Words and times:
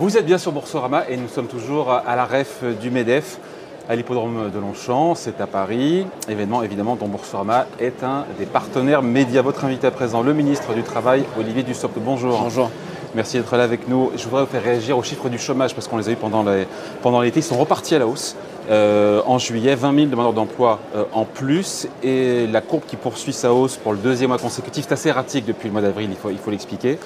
Vous 0.00 0.16
êtes 0.16 0.26
bien 0.26 0.38
sur 0.38 0.52
Boursorama 0.52 1.08
et 1.08 1.16
nous 1.16 1.26
sommes 1.26 1.48
toujours 1.48 1.90
à 1.90 2.14
la 2.14 2.24
ref 2.24 2.62
du 2.80 2.88
MEDEF 2.88 3.38
à 3.88 3.96
l'hippodrome 3.96 4.48
de 4.48 4.58
Longchamp, 4.60 5.16
c'est 5.16 5.40
à 5.40 5.48
Paris. 5.48 6.06
Événement 6.28 6.62
évidemment 6.62 6.94
dont 6.94 7.08
Boursorama 7.08 7.66
est 7.80 8.04
un 8.04 8.24
des 8.38 8.46
partenaires 8.46 9.02
médias. 9.02 9.42
Votre 9.42 9.64
invité 9.64 9.88
à 9.88 9.90
présent, 9.90 10.22
le 10.22 10.34
ministre 10.34 10.72
du 10.72 10.84
Travail, 10.84 11.24
Olivier 11.36 11.64
Dussopt. 11.64 11.98
Bonjour. 11.98 12.38
Bonjour. 12.40 12.70
Merci 13.16 13.38
d'être 13.38 13.56
là 13.56 13.64
avec 13.64 13.88
nous. 13.88 14.12
Je 14.16 14.22
voudrais 14.22 14.42
vous 14.42 14.50
faire 14.50 14.62
réagir 14.62 14.96
aux 14.96 15.02
chiffres 15.02 15.28
du 15.28 15.38
chômage 15.38 15.74
parce 15.74 15.88
qu'on 15.88 15.96
les 15.96 16.08
a 16.08 16.12
eu 16.12 16.16
pendant 16.16 16.44
l'été. 16.44 16.68
Pendant 17.02 17.22
Ils 17.24 17.42
sont 17.42 17.58
repartis 17.58 17.96
à 17.96 17.98
la 17.98 18.06
hausse. 18.06 18.36
Euh, 18.70 19.20
en 19.26 19.38
juillet, 19.38 19.74
20 19.74 19.94
000 19.96 20.06
demandeurs 20.06 20.32
d'emploi 20.32 20.78
euh, 20.94 21.02
en 21.12 21.24
plus 21.24 21.88
et 22.04 22.46
la 22.46 22.60
courbe 22.60 22.82
qui 22.86 22.94
poursuit 22.94 23.32
sa 23.32 23.52
hausse 23.52 23.76
pour 23.76 23.92
le 23.92 23.98
deuxième 23.98 24.28
mois 24.28 24.38
consécutif, 24.38 24.84
c'est 24.86 24.92
assez 24.92 25.08
erratique 25.08 25.46
depuis 25.46 25.66
le 25.66 25.72
mois 25.72 25.82
d'avril, 25.82 26.10
il 26.12 26.38
faut 26.38 26.50
l'expliquer. 26.50 26.98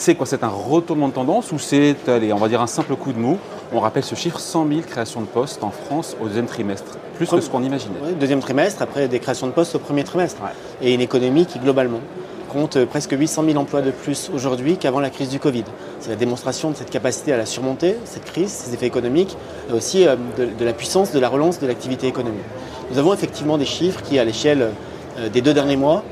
C'est 0.00 0.14
quoi 0.14 0.24
C'est 0.24 0.42
un 0.44 0.48
retournement 0.48 1.08
de 1.08 1.12
tendance 1.12 1.52
ou 1.52 1.58
c'est, 1.58 1.94
on 2.08 2.36
va 2.36 2.48
dire, 2.48 2.62
un 2.62 2.66
simple 2.66 2.96
coup 2.96 3.12
de 3.12 3.18
mou? 3.18 3.36
On 3.70 3.80
rappelle 3.80 4.02
ce 4.02 4.14
chiffre 4.14 4.40
100 4.40 4.66
000 4.66 4.80
créations 4.80 5.20
de 5.20 5.26
postes 5.26 5.62
en 5.62 5.70
France 5.70 6.16
au 6.22 6.26
deuxième 6.26 6.46
trimestre, 6.46 6.96
plus 7.16 7.28
que 7.28 7.38
ce 7.42 7.50
qu'on 7.50 7.62
imaginait. 7.62 7.96
deuxième 8.18 8.40
trimestre, 8.40 8.80
après 8.80 9.08
des 9.08 9.18
créations 9.18 9.46
de 9.46 9.52
postes 9.52 9.74
au 9.74 9.78
premier 9.78 10.02
trimestre. 10.02 10.40
Et 10.80 10.94
une 10.94 11.02
économie 11.02 11.44
qui, 11.44 11.58
globalement, 11.58 12.00
compte 12.48 12.78
euh, 12.78 12.86
presque 12.86 13.12
800 13.12 13.44
000 13.44 13.58
emplois 13.58 13.82
de 13.82 13.90
plus 13.90 14.30
aujourd'hui 14.34 14.78
qu'avant 14.78 15.00
la 15.00 15.10
crise 15.10 15.28
du 15.28 15.38
Covid. 15.38 15.64
C'est 16.00 16.08
la 16.08 16.16
démonstration 16.16 16.70
de 16.70 16.76
cette 16.76 16.88
capacité 16.88 17.34
à 17.34 17.36
la 17.36 17.44
surmonter, 17.44 17.96
cette 18.06 18.24
crise, 18.24 18.48
ses 18.48 18.72
effets 18.72 18.86
économiques, 18.86 19.36
et 19.68 19.74
aussi 19.74 20.08
euh, 20.08 20.16
de, 20.38 20.64
la 20.64 20.72
puissance 20.72 21.12
de 21.12 21.20
la 21.20 21.28
relance 21.28 21.60
de 21.60 21.66
l'activité 21.66 22.06
économique. 22.06 22.40
Nous 22.90 22.96
avons 22.96 23.12
effectivement 23.12 23.58
des 23.58 23.66
chiffres 23.66 24.00
qui, 24.00 24.18
à 24.18 24.24
l'échelle 24.24 24.70
euh, 25.18 25.28
des 25.28 25.42
deux 25.42 25.52
derniers 25.52 25.76
mois, 25.76 26.04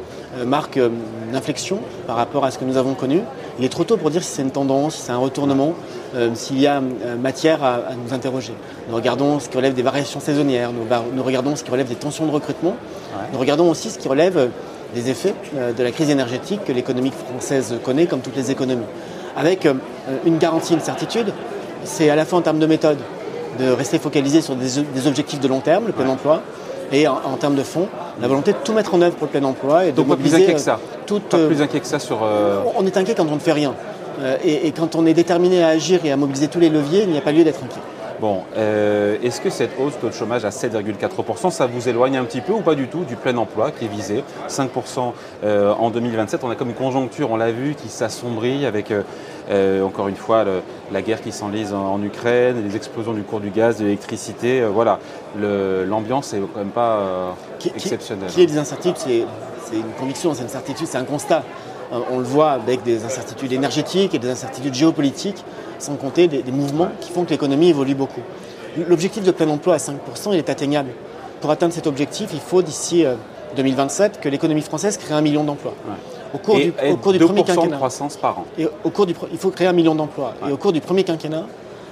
marquent 0.45 0.77
une 0.77 1.35
inflexion 1.35 1.81
par 2.07 2.17
rapport 2.17 2.45
à 2.45 2.51
ce 2.51 2.59
que 2.59 2.65
nous 2.67 2.77
avons 2.77 2.93
connu. 2.93 3.23
Il 3.59 3.65
est 3.65 3.69
trop 3.69 3.85
tôt 3.85 3.97
pour 3.97 4.11
dire 4.11 4.23
si 4.23 4.31
c'est 4.31 4.43
une 4.43 4.51
tendance, 4.51 4.95
si 4.95 5.03
c'est 5.03 5.13
un 5.13 5.19
retournement, 5.19 5.75
euh, 6.15 6.31
s'il 6.35 6.61
y 6.61 6.67
a 6.67 6.77
euh, 6.77 7.17
matière 7.17 7.65
à, 7.65 7.81
nous 8.03 8.15
interroger. 8.15 8.53
Nous 8.89 8.95
regardons 8.95 9.41
ce 9.41 9.49
qui 9.49 9.57
relève 9.57 9.75
des 9.75 9.83
variations 9.83 10.21
saisonnières, 10.21 10.71
nous, 10.73 11.23
regardons 11.23 11.57
ce 11.57 11.65
qui 11.65 11.71
relève 11.71 11.89
des 11.89 11.97
tensions 11.97 12.27
de 12.27 12.31
recrutement, 12.31 12.77
nous 13.33 13.39
regardons 13.39 13.69
aussi 13.69 13.91
ce 13.91 13.99
qui 13.99 14.09
relève 14.09 14.39
euh, 14.39 14.47
des 14.95 15.11
effets 15.11 15.35
de 15.55 15.83
la 15.83 15.91
crise 15.91 16.09
énergétique 16.09 16.65
que 16.65 16.73
l'économie 16.73 17.11
française 17.11 17.75
connaît, 17.85 18.07
comme 18.07 18.21
toutes 18.21 18.37
les 18.37 18.51
économies. 18.51 18.87
Avec 19.37 19.69
une 20.25 20.39
garantie, 20.39 20.73
une 20.73 20.81
certitude, 20.81 21.35
c'est 21.85 22.09
à 22.09 22.17
la 22.17 22.25
fois 22.25 22.39
en 22.39 22.43
termes 22.43 22.59
de 22.59 22.65
méthode, 22.65 22.97
de 23.59 23.71
rester 23.71 23.99
focalisé 23.99 24.41
sur 24.41 24.57
des, 24.57 25.07
objectifs 25.07 25.41
de 25.41 25.49
long 25.49 25.61
terme, 25.61 25.89
le 25.89 25.93
plein 25.93 26.09
emploi, 26.09 26.43
et 26.93 27.07
en, 27.09 27.37
termes 27.39 27.55
de 27.55 27.63
fonds, 27.63 27.89
la 28.21 28.29
volonté 28.29 28.53
de 28.53 28.59
tout 28.65 28.73
mettre 28.73 28.95
en 28.95 29.03
œuvre 29.03 29.17
pour 29.17 29.27
le 29.27 29.39
plein 29.39 29.45
emploi 29.45 29.87
et 29.87 29.93
de 29.93 29.97
Donc 29.97 30.07
mobiliser. 30.07 30.37
Plus 30.37 30.45
inquiet 30.45 30.55
que 30.55 30.61
ça. 30.61 30.81
pas 31.07 31.47
plus 31.47 31.63
inquiet 31.63 31.81
que 31.81 31.87
ça 31.87 31.99
sur. 31.99 32.19
On 32.77 32.87
est 32.87 32.97
inquiet 32.97 33.15
quand 33.15 33.27
on 33.29 33.35
ne 33.35 33.41
fait 33.41 33.53
rien. 33.53 33.75
Euh, 34.21 34.37
et, 34.45 34.73
quand 34.73 34.97
on 34.97 35.07
est 35.07 35.15
déterminé 35.15 35.63
à 35.63 35.69
agir 35.69 36.05
et 36.05 36.13
à 36.13 36.17
mobiliser 36.17 36.49
tous 36.49 36.61
les 36.61 36.71
leviers, 36.71 37.03
il 37.03 37.11
n'y 37.11 37.19
a 37.19 37.21
pas 37.21 37.33
lieu 37.33 37.45
d'être 37.45 37.63
inquiet. 37.63 37.81
Bon, 38.21 38.43
euh, 38.57 39.17
est-ce 39.23 39.41
que 39.41 39.49
cette 39.49 39.79
hausse 39.79 39.97
taux 40.01 40.09
de 40.09 40.13
chômage 40.13 40.45
à 40.45 40.49
7,4%, 40.49 41.51
ça 41.53 41.67
vous 41.67 41.89
éloigne 41.89 42.17
un 42.17 42.25
petit 42.25 42.41
peu 42.41 42.53
ou 42.53 42.63
pas 42.63 42.75
du 42.75 42.89
tout 42.89 43.05
du 43.05 43.15
plein 43.15 43.37
emploi 43.37 43.71
qui 43.71 43.85
est 43.85 43.89
visé? 43.89 44.25
5% 44.49 45.13
euh, 45.45 45.73
en 45.73 45.91
2027 45.91 46.43
On 46.43 46.51
a 46.51 46.57
comme 46.57 46.71
une 46.71 46.75
conjoncture, 46.75 47.31
on 47.31 47.37
l'a 47.37 47.53
vu, 47.53 47.77
qui 47.77 47.89
s'assombrit 47.89 48.67
avec, 48.67 48.93
encore 49.51 50.09
une 50.09 50.17
fois, 50.17 50.45
la 50.93 51.03
guerre 51.03 51.23
qui 51.23 51.33
s'enlise 51.33 51.73
en, 51.73 52.03
Ukraine, 52.03 52.63
les 52.63 52.77
explosions 52.77 53.13
du 53.13 53.23
cours 53.23 53.41
du 53.41 53.51
gaz, 53.51 53.79
de 53.79 53.85
l'électricité. 53.85 54.63
voilà, 54.63 54.99
l'ambiance 55.37 56.33
n'est 56.33 56.41
quand 56.41 56.59
même 56.59 56.69
pas 56.69 57.35
exceptionnelle. 57.75 58.29
Qui 58.29 58.43
est 58.43 58.47
des 58.47 58.59
incertitudes, 58.59 59.27
c'est 59.71 59.77
une 59.77 59.93
conviction, 59.99 60.35
c'est 60.35 60.43
une 60.43 60.49
certitude, 60.49 60.87
c'est 60.87 60.99
un 60.99 61.05
constat. 61.05 61.43
Euh, 61.93 62.01
on 62.11 62.19
le 62.19 62.25
voit 62.25 62.51
avec 62.51 62.83
des 62.83 63.05
incertitudes 63.05 63.53
énergétiques 63.53 64.15
et 64.15 64.19
des 64.19 64.31
incertitudes 64.31 64.75
géopolitiques, 64.75 65.45
sans 65.79 65.97
compter 65.97 66.29
des, 66.29 66.43
mouvements 66.53 66.89
qui 67.01 67.11
font 67.13 67.25
que 67.25 67.31
l'économie 67.31 67.71
évolue 67.71 67.95
beaucoup. 67.95 68.21
L'objectif 68.89 69.25
de 69.25 69.31
plein 69.31 69.49
emploi 69.49 69.75
à 69.75 69.79
5%, 69.79 69.93
il 70.33 70.37
est 70.37 70.51
atteignable. 70.51 70.91
Pour 71.41 71.51
atteindre 71.51 71.73
cet 71.73 71.87
objectif, 71.87 72.31
il 72.33 72.41
faut 72.41 72.63
d'ici 72.63 73.05
2027 73.57 74.17
euh, 74.17 74.21
que 74.21 74.29
l'économie 74.29 74.63
française 74.63 74.97
crée 74.99 75.15
un 75.15 75.21
million 75.21 75.45
d'emplois. 75.45 75.75
Au 76.35 76.39
cours, 76.39 76.57
du, 76.57 76.73
premier 77.19 77.43
quinquennat. 77.43 77.69
de 77.69 77.77
croissance 77.77 78.17
par 78.17 78.39
an. 78.41 78.45
Et 78.59 78.67
au 78.85 78.91
cours 78.91 79.07
du, 79.07 79.15
il 79.33 79.39
faut 79.39 79.51
créer 79.51 79.67
un 79.67 79.73
million 79.73 79.95
d'emplois. 79.95 80.35
Et 80.49 80.53
au 80.53 80.57
cours 80.57 80.73
du 80.73 80.81
premier 80.81 81.05
quinquennat, 81.05 81.47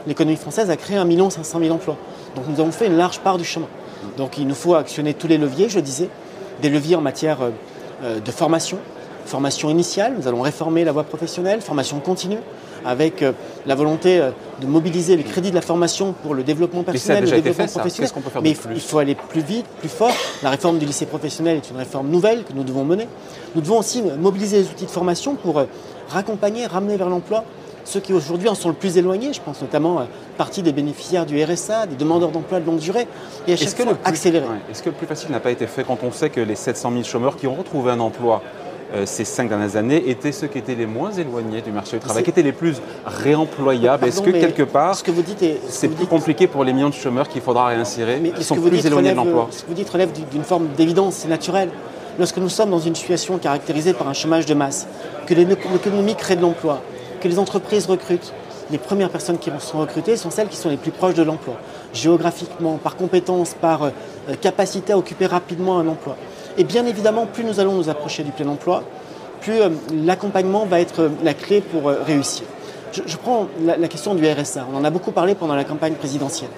l'économie 0.06 0.36
française 0.36 0.70
a 0.70 0.76
créé 0.76 0.97
un 0.97 1.04
million 1.04 1.30
500 1.30 1.58
000 1.60 1.74
emplois. 1.74 1.97
Donc 2.34 2.44
nous 2.48 2.60
avons 2.60 2.72
fait 2.72 2.86
une 2.86 2.97
large 2.97 3.20
part 3.20 3.38
du 3.38 3.44
chemin. 3.44 3.69
Donc 4.16 4.38
il 4.38 4.47
nous 4.47 4.54
faut 4.54 4.74
actionner 4.74 5.14
tous 5.14 5.26
les 5.26 5.38
leviers, 5.38 5.69
je 5.69 5.80
disais, 5.80 6.08
des 6.62 6.69
leviers 6.69 6.97
en 6.97 7.00
matière 7.00 7.38
euh, 8.02 8.20
de 8.20 8.30
formation, 8.30 8.78
formation 9.26 9.70
initiale, 9.70 10.14
nous 10.19 10.28
allons 10.28 10.41
réformer 10.41 10.84
la 10.84 10.92
voie 10.92 11.04
professionnelle, 11.04 11.60
formation 11.60 12.00
continue, 12.00 12.38
avec 12.84 13.22
euh, 13.22 13.32
la 13.66 13.75
volonté 13.75 14.20
euh, 14.20 14.31
de 14.60 14.66
mobiliser 14.66 15.16
le 15.16 15.22
crédit 15.22 15.50
de 15.50 15.54
la 15.54 15.60
formation 15.60 16.14
pour 16.22 16.34
le 16.34 16.44
développement 16.44 16.82
personnel, 16.82 17.25
le 17.25 17.31
développement 17.31 17.66
professionnel. 17.66 18.10
Mais 18.42 18.56
il 18.75 18.81
faut 18.81 18.98
aller 18.98 19.15
plus 19.15 19.41
vite, 19.41 19.66
plus 19.81 19.88
fort. 19.88 20.12
La 20.42 20.50
réforme 20.50 20.78
du 20.78 20.86
lycée 20.86 21.06
professionnel 21.06 21.56
est 21.56 21.70
une 21.70 21.76
réforme 21.76 22.09
nouvelle 22.09 22.44
que 22.44 22.53
nous 22.53 22.65
devons 22.65 22.84
mener. 22.84 23.09
Nous 23.54 23.60
devons 23.60 23.78
aussi 23.78 24.03
mobiliser 24.03 24.59
les 24.59 24.69
outils 24.69 24.86
de 24.86 24.91
formation 24.91 25.34
pour 25.34 25.59
euh, 25.59 25.65
raccompagner, 26.09 26.66
ramener 26.66 26.97
vers 26.97 27.09
l'emploi 27.09 27.44
ceux 27.86 28.00
qui 28.00 28.12
aujourd'hui 28.12 28.48
en 28.48 28.54
sont 28.54 28.69
le 28.69 28.75
plus 28.75 28.98
éloignés. 28.98 29.32
Je 29.32 29.41
pense 29.41 29.62
notamment 29.62 30.00
à 30.00 30.09
partie 30.36 30.62
des 30.62 30.72
bénéficiaires 30.72 31.25
du 31.25 31.42
RSA, 31.42 31.86
des 31.86 31.97
demandeurs 31.97 32.31
d'emploi 32.31 32.60
de 32.60 32.66
longue 32.66 32.78
durée, 32.78 33.06
et 33.47 33.53
à 33.53 33.56
chaque 33.56 33.76
fois 33.76 33.97
accélérer. 34.04 34.44
Est-ce 34.70 34.82
que 34.82 34.91
le 34.91 34.97
plus 34.97 35.06
facile 35.06 35.31
n'a 35.31 35.41
pas 35.41 35.53
été 35.53 35.66
fait 35.66 35.84
quand 35.84 35.98
on 36.03 36.10
sait 36.10 36.31
que 36.31 36.41
les 36.41 36.56
700 36.56 36.91
000 36.91 37.04
chômeurs 37.04 37.36
qui 37.36 37.47
ont 37.47 37.54
retrouvé 37.54 37.92
un 37.92 38.00
emploi 38.00 38.42
euh, 38.44 38.66
ces 39.04 39.24
cinq 39.24 39.48
dernières 39.48 39.76
années 39.76 40.08
étaient 40.08 40.32
ceux 40.32 40.47
qui 40.47 40.58
étaient 40.58 40.74
les 40.74 40.86
moins 40.86 41.10
éloignés 41.12 41.60
du 41.60 41.72
marché 41.72 41.98
du 41.98 42.04
travail, 42.04 42.22
qui 42.22 42.30
étaient 42.30 42.42
les 42.42 42.52
plus 42.52 42.76
réemployables. 43.04 44.06
Est-ce 44.06 44.20
que 44.20 44.30
quelque 44.30 44.62
part, 44.62 44.94
ce 44.94 45.02
que 45.02 45.10
vous 45.10 45.22
dites 45.22 45.44
c'est 45.69 45.88
plus 45.88 46.06
compliqué 46.06 46.47
pour 46.47 46.64
les 46.64 46.72
millions 46.72 46.88
de 46.88 46.94
chômeurs 46.94 47.28
qu'il 47.28 47.42
faudra 47.42 47.66
réinsérer, 47.66 48.19
mais 48.22 48.30
qui 48.30 48.44
sont 48.44 48.56
plus 48.56 48.84
éloignés 48.86 49.10
de 49.10 49.16
l'emploi 49.16 49.48
Ce 49.50 49.62
que 49.62 49.69
vous 49.69 49.74
dites 49.74 49.91
relève 49.91 50.10
d'une 50.30 50.44
forme 50.44 50.69
d'évidence, 50.76 51.14
c'est 51.16 51.28
naturel. 51.28 51.70
Lorsque 52.19 52.38
nous 52.38 52.48
sommes 52.48 52.70
dans 52.70 52.78
une 52.78 52.94
situation 52.94 53.36
caractérisée 53.36 53.92
par 53.92 54.08
un 54.08 54.14
chômage 54.14 54.47
de 54.47 54.54
masse, 54.54 54.86
que 55.26 55.34
l'économie 55.34 56.14
crée 56.14 56.36
de 56.36 56.42
l'emploi, 56.42 56.80
que 57.20 57.28
les 57.28 57.38
entreprises 57.38 57.86
recrutent, 57.86 58.32
les 58.70 58.78
premières 58.78 59.10
personnes 59.10 59.38
qui 59.38 59.50
sont 59.60 59.78
recrutées 59.78 60.16
sont 60.16 60.30
celles 60.30 60.48
qui 60.48 60.56
sont 60.56 60.70
les 60.70 60.76
plus 60.76 60.91
proches 60.91 61.14
de 61.14 61.22
l'emploi, 61.22 61.54
géographiquement, 61.92 62.78
par 62.78 62.97
compétence, 62.97 63.54
par 63.54 63.84
euh, 63.84 63.91
capacité 64.41 64.92
à 64.92 64.98
occuper 64.98 65.26
rapidement 65.26 65.78
un 65.78 65.86
emploi. 65.86 66.16
Et 66.58 66.64
bien 66.64 66.86
évidemment, 66.86 67.26
plus 67.26 67.44
nous 67.44 67.60
allons 67.60 67.74
nous 67.74 67.88
approcher 67.88 68.22
du 68.22 68.30
plein 68.30 68.48
emploi, 68.48 68.82
plus 69.40 69.60
euh, 69.60 69.68
l'accompagnement 69.92 70.64
va 70.64 70.80
être 70.80 71.02
euh, 71.02 71.08
la 71.22 71.34
clé 71.34 71.60
pour 71.60 71.88
euh, 71.88 72.02
réussir. 72.04 72.46
Je, 72.92 73.16
prends 73.16 73.48
la, 73.62 73.76
la, 73.76 73.88
question 73.88 74.14
du 74.14 74.26
RSA. 74.26 74.66
On 74.72 74.76
en 74.76 74.84
a 74.84 74.90
beaucoup 74.90 75.12
parlé 75.12 75.34
pendant 75.34 75.54
la 75.54 75.64
campagne 75.64 75.94
présidentielle. 75.94 76.48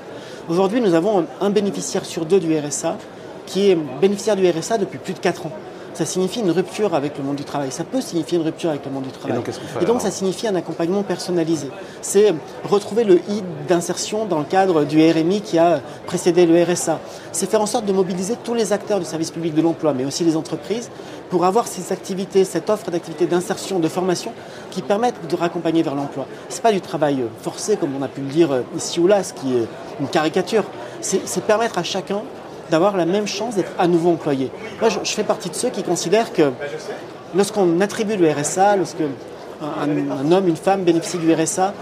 Aujourd'hui, 0.49 0.81
nous 0.81 0.95
avons 0.95 1.27
un 1.41 1.51
bénéficiaire 1.51 2.05
sur 2.05 2.25
deux 2.25 2.39
du 2.39 2.57
RSA 2.57 2.97
qui 3.47 3.71
est 3.71 3.79
bénéficiaire 4.01 4.37
du 4.37 4.49
RSA 4.49 4.79
depuis 4.79 4.99
plus 4.99 5.15
de 5.15 5.19
4 5.19 5.47
ans 5.47 5.53
ça 5.99 6.05
signifie 6.05 6.39
une 6.39 6.53
rupture 6.53 6.95
avec 6.95 7.19
le 7.19 7.25
monde 7.25 7.35
du 7.35 7.43
travail. 7.43 7.73
Ça 7.73 7.83
peut 7.83 8.01
signifier 8.01 8.39
une 8.39 8.45
rupture 8.45 8.71
avec 8.71 8.87
le 8.87 8.93
monde 8.93 9.03
du 9.03 9.11
travail. 9.11 9.41
Et 9.81 9.85
donc, 9.85 10.01
ça 10.01 10.13
signifie 10.13 10.47
un 10.47 10.55
accompagnement 10.55 11.03
personnalisé. 11.03 11.71
C'est 12.03 12.33
retrouver 12.63 13.03
le 13.03 13.17
I 13.29 13.43
d'insertion 13.67 14.25
dans 14.25 14.39
le 14.39 14.45
cadre 14.45 14.85
du 14.85 15.03
RMI 15.11 15.41
qui 15.41 15.59
a 15.59 15.81
précédé 16.07 16.47
le 16.47 16.63
RSA. 16.63 17.01
C'est 17.33 17.51
faire 17.51 17.61
en 17.61 17.67
sorte 17.67 17.85
de 17.85 17.93
mobiliser 17.93 18.37
tous 18.45 18.55
les 18.55 18.73
acteurs 18.73 19.01
du 19.01 19.07
service 19.07 19.33
public 19.33 19.55
de 19.55 19.61
l'emploi, 19.61 19.93
mais 19.93 20.05
aussi 20.05 20.23
les 20.23 20.37
entreprises, 20.37 20.89
pour 21.31 21.45
avoir 21.45 21.67
ces 21.67 21.93
activités, 21.93 22.45
cette 22.45 22.71
offre 22.71 22.93
d'activités 22.93 23.27
d'insertion, 23.27 23.81
de 23.81 23.89
formation 23.89 24.33
qui 24.71 24.83
permettent 24.83 25.27
de 25.29 25.35
raccompagner 25.35 25.83
vers 25.83 25.97
l'emploi. 25.97 26.29
Ce 26.49 26.55
n'est 26.55 26.63
pas 26.63 26.71
du 26.71 26.81
travail 26.81 27.25
forcé, 27.43 27.77
comme 27.77 27.91
on 27.99 28.03
a 28.03 28.09
pu 28.09 28.21
le 28.21 28.29
dire 28.29 28.63
ici 28.77 29.01
ou 29.01 29.09
là, 29.09 29.25
ce 29.25 29.33
qui 29.33 29.57
est 29.57 29.67
une 29.99 30.07
caricature. 30.07 30.63
C'est 31.01 31.45
permettre 31.45 31.77
à 31.77 31.83
chacun 31.83 32.23
d'avoir 32.71 32.97
la 32.97 33.07
même 33.07 33.27
chance 33.27 33.57
d'être 33.57 33.73
à 33.79 33.87
nouveau 33.87 34.11
employé. 34.11 34.51
Moi, 34.81 34.91
je, 34.91 35.11
fais 35.11 35.25
partie 35.25 35.51
de 35.51 35.55
ceux 35.55 35.71
qui 35.71 35.83
considèrent 35.83 36.33
que 36.33 36.53
lorsqu'on 37.35 37.81
attribue 37.81 38.17
le 38.17 38.31
RSA, 38.31 38.77
lorsque 38.77 39.03
un, 39.63 40.33
homme, 40.33 40.49
une 40.49 40.57
femme 40.57 40.83
bénéficie 40.83 41.19
du 41.19 41.33
RSA 41.33 41.75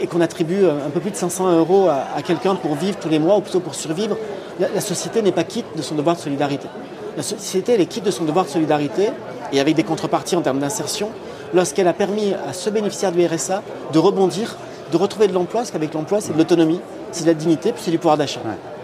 et 0.00 0.06
qu'on 0.06 0.20
attribue 0.20 0.64
un 0.66 0.90
peu 0.90 1.00
plus 1.00 1.10
de 1.10 1.16
500 1.16 1.56
euros 1.56 1.88
à, 1.88 2.22
quelqu'un 2.22 2.54
pour 2.54 2.74
vivre 2.74 2.98
tous 2.98 3.08
les 3.08 3.18
mois, 3.18 3.36
ou 3.36 3.40
plutôt 3.40 3.60
pour 3.60 3.74
survivre, 3.74 4.16
la, 4.58 4.80
société 4.80 5.22
n'est 5.22 5.32
pas 5.32 5.44
quitte 5.44 5.66
de 5.76 5.82
son 5.82 5.94
devoir 5.94 6.16
de 6.16 6.20
solidarité. 6.20 6.68
La 7.16 7.22
société, 7.22 7.72
elle 7.72 7.80
est 7.80 7.86
quitte 7.86 8.04
de 8.04 8.10
son 8.10 8.24
devoir 8.24 8.44
de 8.44 8.50
solidarité 8.50 9.10
et 9.52 9.60
avec 9.60 9.74
des 9.74 9.82
contreparties 9.82 10.36
en 10.36 10.40
termes 10.40 10.60
d'insertion 10.60 11.10
lorsqu'elle 11.52 11.88
a 11.88 11.92
permis 11.92 12.32
à 12.48 12.52
ce 12.52 12.70
bénéficiaire 12.70 13.12
du 13.12 13.24
RSA 13.26 13.62
de 13.92 13.98
rebondir, 13.98 14.56
de 14.90 14.96
retrouver 14.96 15.28
de 15.28 15.34
l'emploi, 15.34 15.60
parce 15.60 15.70
qu'avec 15.70 15.92
l'emploi, 15.94 16.20
c'est 16.20 16.32
de 16.32 16.38
l'autonomie, 16.38 16.80
c'est 17.10 17.24
de 17.24 17.28
la 17.28 17.34
dignité, 17.34 17.72
puis 17.72 17.82
c'est 17.84 17.90
du 17.90 17.98
pouvoir 17.98 18.16
d'achat. 18.16 18.40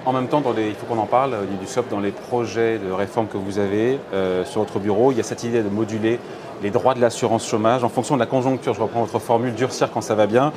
En 0.08 0.12
même 0.14 0.28
temps, 0.28 0.43
il 0.56 0.75
faut 0.75 0.87
qu'on 0.87 0.99
en 0.99 1.05
parle, 1.05 1.37
du 1.60 1.66
SOP, 1.66 1.90
dans 1.90 2.00
les 2.00 2.12
projets 2.12 2.78
de 2.78 2.90
réforme 2.90 3.26
que 3.26 3.37
vous 3.37 3.58
avez 3.58 3.99
euh, 4.14 4.43
sur 4.46 4.62
votre 4.62 4.78
bureau, 4.78 5.12
il 5.12 5.19
y 5.19 5.20
a 5.20 5.22
cette 5.22 5.44
idée 5.44 5.62
de 5.62 5.69
moduler 5.69 6.19
les 6.62 6.70
droits 6.70 6.94
de 6.94 7.00
l'assurance 7.02 7.46
chômage 7.46 7.84
en 7.84 7.90
fonction 7.90 8.14
de 8.14 8.20
la 8.20 8.25
conjoncture. 8.25 8.72
Je 8.72 8.81
reprends 8.81 9.02
votre 9.02 9.19
formule, 9.19 9.52
durcir 9.52 9.90
quand 9.93 10.00
ça 10.00 10.14
va 10.14 10.26
bien, 10.26 10.50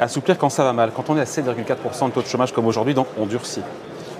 assouplir 0.00 0.36
quand 0.38 0.48
ça 0.48 0.64
va 0.64 0.72
mal. 0.72 0.90
Quand 0.90 1.08
on 1.08 1.16
est 1.16 1.20
à 1.20 1.24
7,4% 1.24 2.08
de 2.08 2.14
taux 2.14 2.20
de 2.20 2.26
chômage 2.26 2.52
comme 2.52 2.66
aujourd'hui, 2.66 2.94
donc 2.94 3.06
on 3.16 3.26
durcit. 3.26 3.62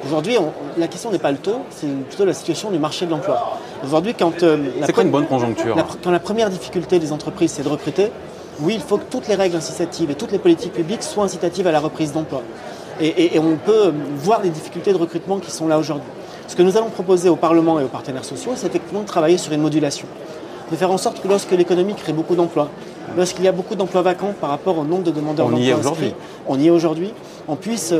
Aujourd'hui, 0.04 0.36
la 0.78 0.86
question 0.86 1.10
n'est 1.10 1.18
pas 1.18 1.32
le 1.32 1.38
taux, 1.38 1.62
c'est 1.70 1.88
plutôt 2.06 2.24
la 2.24 2.32
situation 2.32 2.70
du 2.70 2.78
marché 2.78 3.06
de 3.06 3.10
l'emploi. 3.10 3.58
Aujourd'hui, 3.82 4.14
quand 4.14 4.44
euh, 4.44 4.68
c'est 4.84 4.92
quoi 4.92 5.02
une 5.02 5.10
bonne 5.10 5.26
conjoncture 5.26 5.76
Quand 6.04 6.12
la 6.12 6.20
première 6.20 6.48
difficulté 6.48 7.00
des 7.00 7.10
entreprises, 7.10 7.50
c'est 7.50 7.64
de 7.64 7.68
recruter, 7.68 8.12
oui, 8.60 8.74
il 8.76 8.80
faut 8.80 8.98
que 8.98 9.10
toutes 9.10 9.26
les 9.26 9.34
règles 9.34 9.56
incitatives 9.56 10.12
et 10.12 10.14
toutes 10.14 10.30
les 10.30 10.38
politiques 10.38 10.72
publiques 10.72 11.02
soient 11.02 11.24
incitatives 11.24 11.66
à 11.66 11.72
la 11.72 11.80
reprise 11.80 12.12
d'emploi. 12.12 12.42
Et, 13.00 13.38
on 13.38 13.56
peut 13.56 13.92
voir 14.16 14.42
les 14.42 14.50
difficultés 14.50 14.92
de 14.92 14.98
recrutement 14.98 15.38
qui 15.38 15.50
sont 15.50 15.68
là 15.68 15.78
aujourd'hui. 15.78 16.08
Ce 16.48 16.56
que 16.56 16.62
nous 16.62 16.76
allons 16.76 16.90
proposer 16.90 17.28
au 17.28 17.36
Parlement 17.36 17.78
et 17.80 17.84
aux 17.84 17.88
partenaires 17.88 18.24
sociaux, 18.24 18.52
c'est 18.54 18.68
effectivement 18.68 19.02
de 19.02 19.06
travailler 19.06 19.38
sur 19.38 19.52
une 19.52 19.60
modulation. 19.60 20.06
De 20.70 20.76
faire 20.76 20.90
en 20.90 20.98
sorte 20.98 21.20
que 21.20 21.28
lorsque 21.28 21.50
l'économie 21.52 21.94
crée 21.94 22.12
beaucoup 22.12 22.34
d'emplois, 22.34 22.70
lorsqu'il 23.16 23.44
y 23.44 23.48
a 23.48 23.52
beaucoup 23.52 23.74
d'emplois 23.74 24.02
vacants 24.02 24.34
par 24.40 24.50
rapport 24.50 24.78
au 24.78 24.84
nombre 24.84 25.04
de 25.04 25.10
demandeurs 25.10 25.48
d'emploi 25.48 25.76
aujourd'hui. 25.76 26.14
on 26.46 26.58
y 26.58 26.66
est 26.66 26.70
aujourd'hui, 26.70 27.12
on 27.48 27.56
puisse 27.56 27.94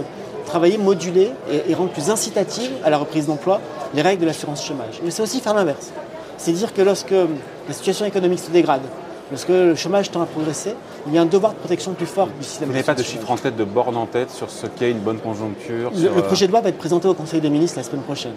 travailler, 0.46 0.78
moduler 0.78 1.32
et, 1.68 1.74
rendre 1.74 1.90
plus 1.90 2.08
incitative 2.08 2.70
à 2.84 2.90
la 2.90 2.98
reprise 2.98 3.26
d'emploi 3.26 3.60
les 3.94 4.02
règles 4.02 4.22
de 4.22 4.26
l'assurance 4.26 4.64
chômage. 4.64 5.00
Mais 5.04 5.10
c'est 5.10 5.22
aussi 5.22 5.40
faire 5.40 5.54
l'inverse. 5.54 5.92
C'est 6.38 6.52
dire 6.52 6.72
que 6.72 6.82
lorsque 6.82 7.10
la 7.10 7.74
situation 7.74 8.06
économique 8.06 8.38
se 8.38 8.50
dégrade, 8.50 8.82
lorsque 9.30 9.48
le 9.48 9.74
chômage 9.74 10.10
tend 10.10 10.22
à 10.22 10.26
progresser, 10.26 10.74
il 11.06 11.14
y 11.14 11.18
a 11.18 11.22
un 11.22 11.26
devoir 11.26 11.52
de 11.52 11.58
protection 11.58 11.92
plus 11.92 12.06
fort 12.06 12.28
du 12.28 12.44
système. 12.44 12.68
Vous 12.68 12.74
n'avez 12.74 12.84
pas 12.84 12.94
de 12.94 13.02
chiffre 13.02 13.30
en 13.30 13.36
tête, 13.36 13.56
de 13.56 13.64
borne 13.64 13.96
en 13.96 14.06
tête 14.06 14.30
sur 14.30 14.50
ce 14.50 14.66
qu'est 14.66 14.90
une 14.90 14.98
bonne 14.98 15.18
conjoncture 15.18 15.92
Le, 15.94 16.08
euh, 16.08 16.22
projet 16.22 16.46
de 16.46 16.52
loi 16.52 16.60
va 16.60 16.70
être 16.70 16.78
présenté 16.78 17.06
au 17.08 17.14
Conseil 17.14 17.40
des 17.40 17.50
ministres 17.50 17.78
la 17.78 17.84
semaine 17.84 18.02
prochaine. 18.02 18.32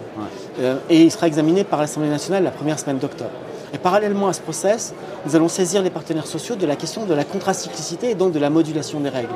Euh, 0.60 0.76
et 0.88 1.02
il 1.02 1.10
sera 1.10 1.26
examiné 1.26 1.64
par 1.64 1.80
l'Assemblée 1.80 2.08
nationale 2.08 2.44
la 2.44 2.50
première 2.50 2.78
semaine 2.78 2.98
d'octobre. 2.98 3.30
Et 3.72 3.78
parallèlement 3.78 4.28
à 4.28 4.32
ce 4.32 4.40
process, 4.40 4.94
nous 5.26 5.36
allons 5.36 5.48
saisir 5.48 5.82
les 5.82 5.90
partenaires 5.90 6.26
sociaux 6.26 6.56
de 6.56 6.66
la 6.66 6.76
question 6.76 7.06
de 7.06 7.14
la 7.14 7.24
contracyclicité 7.24 8.10
et 8.10 8.14
donc 8.14 8.32
de 8.32 8.38
la 8.38 8.50
modulation 8.50 9.00
des 9.00 9.08
règles. 9.08 9.34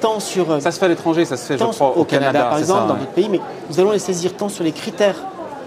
Tant 0.00 0.20
sur, 0.20 0.50
euh, 0.50 0.60
ça 0.60 0.70
se 0.70 0.78
fait 0.78 0.86
à 0.86 0.88
l'étranger, 0.88 1.24
ça 1.24 1.36
se 1.36 1.46
fait 1.46 1.58
je 1.58 1.64
crois, 1.64 1.96
au, 1.96 2.04
Canada, 2.04 2.44
par 2.44 2.58
exemple, 2.58 2.88
dans 2.88 2.94
d'autres 2.94 3.10
pays, 3.12 3.28
mais 3.28 3.40
nous 3.70 3.80
allons 3.80 3.92
les 3.92 3.98
saisir 3.98 4.34
tant 4.34 4.48
sur 4.48 4.64
les 4.64 4.72
critères 4.72 5.16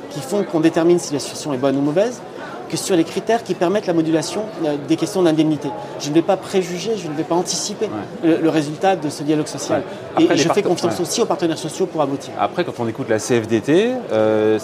qui 0.09 0.21
font 0.21 0.43
qu'on 0.43 0.59
détermine 0.59 0.99
si 0.99 1.13
la 1.13 1.19
situation 1.19 1.53
est 1.53 1.57
bonne 1.57 1.77
ou 1.77 1.81
mauvaise, 1.81 2.21
que 2.69 2.77
sur 2.77 2.95
les 2.95 3.03
critères 3.03 3.43
qui 3.43 3.53
permettent 3.53 3.87
la 3.87 3.93
modulation 3.93 4.43
euh, 4.63 4.77
des 4.87 4.95
questions 4.95 5.21
d'indemnité. 5.23 5.69
Je 5.99 6.09
ne 6.09 6.13
vais 6.13 6.21
pas 6.21 6.37
préjuger, 6.37 6.91
je 6.97 7.07
ne 7.07 7.13
vais 7.13 7.23
pas 7.23 7.35
anticiper 7.35 7.89
le, 8.23 8.49
résultat 8.49 8.95
de 8.95 9.09
ce 9.09 9.23
dialogue 9.23 9.47
social. 9.47 9.83
et 10.19 10.37
je 10.37 10.49
fais 10.49 10.63
confiance 10.63 10.99
aussi 10.99 11.21
aux 11.21 11.25
partenaires 11.25 11.57
sociaux 11.57 11.85
pour 11.85 12.01
aboutir. 12.01 12.33
Après, 12.39 12.63
quand 12.63 12.73
on 12.79 12.87
écoute 12.87 13.09
la 13.09 13.19
CFDT, 13.19 13.91
euh, 14.11 14.59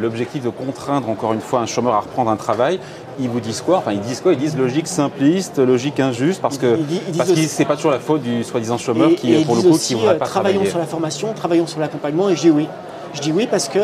l'objectif 0.00 0.44
de 0.44 0.50
contraindre 0.50 1.08
encore 1.08 1.32
une 1.32 1.40
fois 1.40 1.60
un 1.60 1.66
chômeur 1.66 1.94
à 1.94 2.00
reprendre 2.00 2.30
un 2.30 2.36
travail, 2.36 2.78
ils 3.18 3.28
vous 3.28 3.40
disent 3.40 3.62
quoi? 3.62 3.78
Enfin, 3.78 3.92
ils 3.92 4.00
disent 4.00 4.20
quoi? 4.20 4.32
Ils 4.32 4.38
disent 4.38 4.56
logique 4.56 4.86
simpliste, 4.86 5.58
logique 5.58 6.00
injuste, 6.00 6.40
parce 6.42 6.58
que 6.58 6.78
parce 7.16 7.30
que 7.30 7.36
c'est 7.36 7.64
pas 7.64 7.76
toujours 7.76 7.90
la 7.90 7.98
faute 7.98 8.22
du 8.22 8.44
soi-disant 8.44 8.78
chômeur 8.78 9.10
qui, 9.16 9.44
pour 9.44 9.56
le 9.56 9.62
coup, 9.62 9.78
qui 9.78 9.94
voudrait 9.94 10.18
pas 10.18 10.26
travaillons 10.26 10.64
sur 10.64 10.78
la 10.78 10.86
formation, 10.86 11.32
travaillons 11.32 11.66
sur 11.66 11.80
l'accompagnement, 11.80 12.28
et 12.28 12.36
je 12.36 12.42
dis 12.42 12.50
oui. 12.50 12.68
Je 13.14 13.20
dis 13.20 13.32
oui 13.32 13.48
parce 13.50 13.68
que 13.68 13.78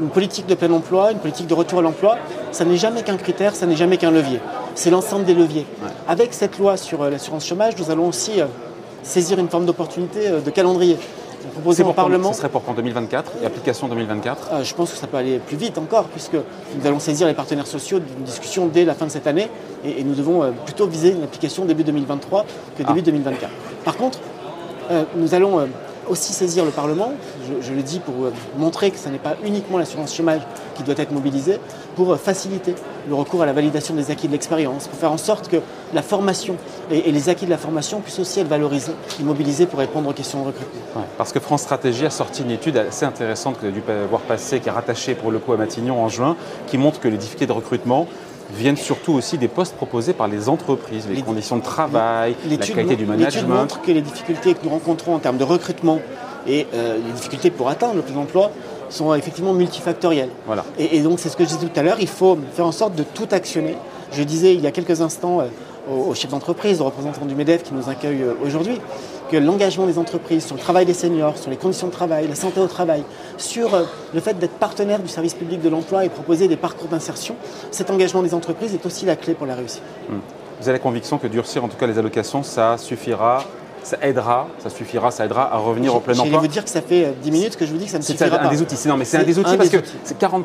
une 0.00 0.08
politique 0.08 0.46
de 0.46 0.54
plein 0.54 0.70
emploi, 0.72 1.12
une 1.12 1.18
politique 1.18 1.46
de 1.46 1.54
retour 1.54 1.78
à 1.78 1.82
l'emploi, 1.82 2.16
ça 2.52 2.64
n'est 2.64 2.76
jamais 2.76 3.02
qu'un 3.02 3.16
critère, 3.16 3.54
ça 3.54 3.66
n'est 3.66 3.76
jamais 3.76 3.96
qu'un 3.96 4.10
levier. 4.10 4.40
C'est 4.74 4.90
l'ensemble 4.90 5.24
des 5.24 5.34
leviers. 5.34 5.66
Avec 6.08 6.34
cette 6.34 6.58
loi 6.58 6.76
sur 6.76 7.02
euh, 7.02 7.10
l'assurance 7.10 7.46
chômage, 7.46 7.74
nous 7.78 7.90
allons 7.90 8.08
aussi 8.08 8.40
euh, 8.40 8.46
saisir 9.02 9.38
une 9.38 9.48
forme 9.48 9.66
d'opportunité 9.66 10.28
euh, 10.28 10.40
de 10.40 10.50
calendrier. 10.50 10.98
Proposer 11.52 11.84
au 11.84 11.92
Parlement. 11.92 12.32
Ce 12.32 12.38
serait 12.38 12.48
pour 12.48 12.64
quand? 12.64 12.74
2024 12.74 13.32
et 13.40 13.46
application 13.46 13.86
2024 13.86 14.64
Je 14.64 14.74
pense 14.74 14.90
que 14.90 14.98
ça 14.98 15.06
peut 15.06 15.16
aller 15.16 15.38
plus 15.38 15.56
vite 15.56 15.78
encore, 15.78 16.06
puisque 16.06 16.34
nous 16.34 16.86
allons 16.86 16.98
saisir 16.98 17.28
les 17.28 17.34
partenaires 17.34 17.68
sociaux 17.68 18.00
d'une 18.00 18.24
discussion 18.24 18.66
dès 18.66 18.84
la 18.84 18.94
fin 18.94 19.06
de 19.06 19.12
cette 19.12 19.28
année, 19.28 19.48
et, 19.84 20.02
nous 20.02 20.14
devons 20.14 20.52
plutôt 20.64 20.88
viser 20.88 21.12
une 21.12 21.22
application 21.22 21.64
début 21.64 21.84
2023 21.84 22.44
que 22.76 22.82
début 22.82 23.00
2024. 23.00 23.44
Ah. 23.44 23.48
Par 23.84 23.96
contre, 23.96 24.18
nous 25.14 25.34
allons 25.34 25.68
aussi 26.08 26.32
saisir 26.32 26.64
le 26.64 26.72
Parlement, 26.72 27.12
je, 27.60 27.72
le 27.72 27.82
dis 27.82 28.00
pour 28.00 28.14
euh, 28.24 28.32
montrer 28.56 28.90
que 28.90 28.98
ce 28.98 29.08
n'est 29.08 29.18
pas 29.18 29.36
uniquement 29.44 29.78
l'assurance 29.78 30.14
chômage 30.14 30.42
qui 30.74 30.82
doit 30.82 30.94
être 30.98 31.12
mobilisée, 31.12 31.58
pour 31.94 32.12
euh, 32.12 32.16
faciliter 32.16 32.74
le 33.08 33.14
recours 33.14 33.42
à 33.42 33.46
la 33.46 33.52
validation 33.52 33.94
des 33.94 34.10
acquis 34.10 34.26
de 34.26 34.32
l'expérience, 34.32 34.88
pour 34.88 34.98
faire 34.98 35.12
en 35.12 35.16
sorte 35.16 35.48
que 35.48 35.56
la 35.94 36.02
formation 36.02 36.56
et, 36.90 37.10
les 37.10 37.28
acquis 37.28 37.46
de 37.46 37.50
la 37.50 37.58
formation 37.58 38.00
puissent 38.00 38.18
aussi 38.18 38.40
être 38.40 38.48
valorisés 38.48 38.92
et 39.20 39.22
mobilisés 39.22 39.66
pour 39.66 39.78
répondre 39.78 40.08
aux 40.08 40.12
questions 40.12 40.42
de 40.42 40.46
recrutement. 40.48 41.04
parce 41.16 41.32
que 41.32 41.40
France 41.40 41.62
Stratégie 41.62 42.06
a 42.06 42.10
sorti 42.10 42.42
une 42.42 42.50
étude 42.50 42.76
assez 42.76 43.04
intéressante 43.04 43.56
que 43.56 43.60
vous 43.60 43.66
avez 43.66 43.74
dû 43.74 43.82
voir 44.08 44.20
passer, 44.22 44.60
qui 44.60 44.68
est 44.68 44.72
rattachée 44.72 45.14
pour 45.14 45.30
le 45.30 45.38
coup 45.38 45.52
à 45.52 45.56
Matignon 45.56 46.02
en 46.02 46.08
juin, 46.08 46.36
qui 46.66 46.78
montre 46.78 47.00
que 47.00 47.08
les 47.08 47.16
difficultés 47.16 47.46
de 47.46 47.52
recrutement 47.52 48.06
viennent 48.52 48.76
surtout 48.76 49.12
aussi 49.12 49.38
des 49.38 49.48
postes 49.48 49.74
proposés 49.74 50.12
par 50.12 50.28
les 50.28 50.48
entreprises, 50.48 51.08
les, 51.08 51.22
conditions 51.22 51.56
de 51.56 51.62
travail, 51.62 52.36
la 52.48 52.56
qualité 52.58 52.96
du 52.96 53.06
management. 53.06 53.34
L'étude 53.34 53.48
montre 53.48 53.82
que 53.82 53.92
les 53.92 54.02
difficultés 54.02 54.54
que 54.54 54.64
nous 54.64 54.70
rencontrons 54.70 55.14
en 55.14 55.18
termes 55.18 55.38
de 55.38 55.44
recrutement 55.44 56.00
et 56.46 56.66
euh, 56.74 56.98
les 57.04 57.12
difficultés 57.12 57.50
pour 57.50 57.68
atteindre 57.68 57.94
le 57.94 58.02
plein 58.02 58.16
emploi 58.16 58.50
sont 58.88 59.14
effectivement 59.14 59.52
multifactorielles. 59.52 60.30
Voilà. 60.46 60.64
Et, 60.78 61.00
donc 61.00 61.18
c'est 61.18 61.28
ce 61.28 61.36
que 61.36 61.44
je 61.44 61.48
disais 61.48 61.66
tout 61.66 61.78
à 61.78 61.82
l'heure, 61.82 61.98
il 62.00 62.08
faut 62.08 62.38
faire 62.52 62.66
en 62.66 62.72
sorte 62.72 62.94
de 62.94 63.02
tout 63.02 63.28
actionner. 63.32 63.76
Je 64.12 64.22
disais 64.22 64.54
il 64.54 64.60
y 64.60 64.66
a 64.66 64.70
quelques 64.70 65.00
instants 65.00 65.40
euh, 65.40 65.46
aux, 65.92 66.14
chefs 66.14 66.30
d'entreprise, 66.30 66.80
aux 66.80 66.84
représentants 66.84 67.26
du 67.26 67.34
MEDEF 67.34 67.64
qui 67.64 67.74
nous 67.74 67.88
accueillent 67.88 68.22
euh, 68.22 68.34
aujourd'hui, 68.44 68.80
que 69.30 69.36
l'engagement 69.36 69.86
des 69.86 69.98
entreprises 69.98 70.46
sur 70.46 70.54
le 70.54 70.60
travail 70.60 70.86
des 70.86 70.94
seniors, 70.94 71.36
sur 71.36 71.50
les 71.50 71.56
conditions 71.56 71.88
de 71.88 71.92
travail, 71.92 72.28
la 72.28 72.36
santé 72.36 72.60
au 72.60 72.68
travail, 72.68 73.02
sur 73.38 73.70
le 74.14 74.20
fait 74.20 74.38
d'être 74.38 74.54
partenaire 74.54 75.00
du 75.00 75.08
service 75.08 75.34
public 75.34 75.60
de 75.60 75.68
l'emploi 75.68 76.04
et 76.04 76.08
proposer 76.08 76.46
des 76.46 76.56
parcours 76.56 76.86
d'insertion, 76.86 77.34
cet 77.72 77.90
engagement 77.90 78.22
des 78.22 78.34
entreprises 78.34 78.72
est 78.72 78.86
aussi 78.86 79.04
la 79.04 79.16
clé 79.16 79.34
pour 79.34 79.46
la 79.46 79.56
réussite. 79.56 79.82
Hmm. 80.08 80.18
Vous 80.60 80.68
avez 80.68 80.78
la 80.78 80.82
conviction 80.82 81.18
que 81.18 81.26
durcir 81.26 81.64
en 81.64 81.68
tout 81.68 81.76
cas 81.76 81.88
les 81.88 81.98
allocations, 81.98 82.44
ça 82.44 82.78
suffira 82.78 83.44
ça 83.86 83.98
aidera, 84.02 84.48
ça 84.58 84.68
suffira, 84.68 85.12
ça 85.12 85.24
aidera 85.24 85.54
à 85.54 85.58
revenir 85.58 85.94
au 85.94 86.00
plein 86.00 86.14
emploi. 86.14 86.26
Je 86.26 86.32
vais 86.32 86.38
vous 86.38 86.48
dire 86.48 86.64
que 86.64 86.70
ça 86.70 86.82
fait 86.82 87.14
10 87.22 87.30
minutes 87.30 87.56
que 87.56 87.64
je 87.64 87.70
vous 87.70 87.78
dis 87.78 87.84
que 87.84 87.92
ça 87.92 87.98
ne 87.98 88.02
suffira 88.02 88.28
pas. 88.28 88.38
C'est 88.38 88.46
un 88.46 88.50
des 88.50 88.62
outils. 88.62 88.88
Non, 88.88 88.96
mais 88.96 89.04
c'est 89.04 89.18
un 89.18 89.22
des 89.22 89.38
outils 89.38 89.56
parce 89.56 89.68
que 89.68 89.76
c'est 90.02 90.20
40%, 90.20 90.42